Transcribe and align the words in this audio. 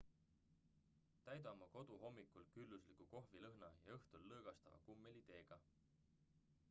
täida 1.27 1.51
oma 1.51 1.67
kodu 1.75 1.97
hommikul 2.05 2.47
küllusliku 2.55 3.07
kohvilõhna 3.13 3.71
ja 3.89 3.99
õhtul 3.99 4.27
lõõgastava 4.33 4.81
kummeliteega 4.89 5.61